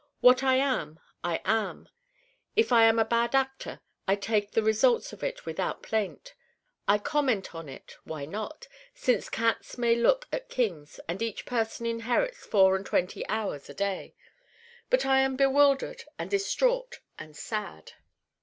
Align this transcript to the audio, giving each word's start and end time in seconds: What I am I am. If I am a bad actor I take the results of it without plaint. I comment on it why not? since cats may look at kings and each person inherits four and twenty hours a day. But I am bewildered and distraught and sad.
What 0.19 0.41
I 0.41 0.55
am 0.55 0.99
I 1.23 1.41
am. 1.45 1.87
If 2.55 2.71
I 2.71 2.85
am 2.85 2.97
a 2.97 3.05
bad 3.05 3.35
actor 3.35 3.81
I 4.07 4.15
take 4.15 4.49
the 4.53 4.63
results 4.63 5.13
of 5.13 5.23
it 5.23 5.45
without 5.45 5.83
plaint. 5.83 6.33
I 6.87 6.97
comment 6.97 7.53
on 7.53 7.69
it 7.69 7.95
why 8.03 8.25
not? 8.25 8.67
since 8.95 9.29
cats 9.29 9.77
may 9.77 9.93
look 9.93 10.27
at 10.33 10.49
kings 10.49 10.99
and 11.07 11.21
each 11.21 11.45
person 11.45 11.85
inherits 11.85 12.43
four 12.47 12.75
and 12.75 12.83
twenty 12.83 13.27
hours 13.29 13.69
a 13.69 13.75
day. 13.75 14.15
But 14.89 15.05
I 15.05 15.19
am 15.19 15.35
bewildered 15.35 16.03
and 16.17 16.31
distraught 16.31 17.01
and 17.19 17.37
sad. 17.37 17.91